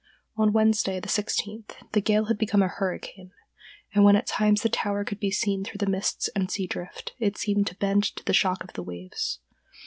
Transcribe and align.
On 0.35 0.51
Wednesday, 0.51 0.99
the 0.99 1.07
sixteenth, 1.07 1.75
the 1.91 2.01
gale 2.01 2.25
had 2.25 2.39
become 2.39 2.63
a 2.63 2.67
hurricane; 2.67 3.33
and 3.93 4.03
when 4.03 4.15
at 4.15 4.25
times 4.25 4.63
the 4.63 4.67
tower 4.69 5.03
could 5.03 5.19
be 5.19 5.29
seen 5.29 5.63
through 5.63 5.77
the 5.77 5.85
mists 5.85 6.27
and 6.35 6.49
sea 6.49 6.65
drift, 6.65 7.13
it 7.19 7.37
seemed 7.37 7.67
to 7.67 7.75
bend 7.75 8.05
to 8.15 8.23
the 8.25 8.33
shock 8.33 8.63
of 8.63 8.73
the 8.73 8.81
waves. 8.81 9.37